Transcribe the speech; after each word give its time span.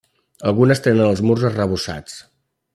Algunes 0.51 0.81
tenen 0.87 1.05
els 1.09 1.23
murs 1.29 1.47
arrebossats. 1.53 2.19